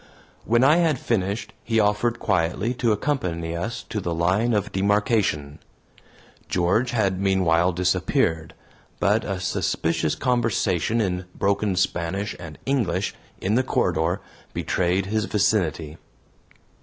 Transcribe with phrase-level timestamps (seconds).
[0.45, 5.59] When I had finished, he offered quietly to accompany us to the line of demarcation.
[6.49, 8.55] George had meanwhile disappeared,
[8.99, 14.21] but a suspicious conversation in broken Spanish and English, in the corridor,
[14.55, 15.97] betrayed his vicinity.